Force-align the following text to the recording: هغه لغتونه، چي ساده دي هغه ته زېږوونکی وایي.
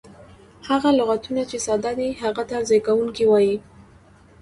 هغه 0.69 0.89
لغتونه، 0.99 1.41
چي 1.49 1.57
ساده 1.65 1.91
دي 1.99 2.07
هغه 2.23 2.43
ته 2.49 2.57
زېږوونکی 2.69 3.25
وایي. 3.27 3.55